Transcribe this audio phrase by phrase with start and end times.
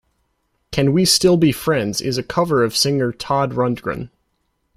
[0.71, 4.09] "Can We Still Be Friends" is a cover of singer Todd Rundgren.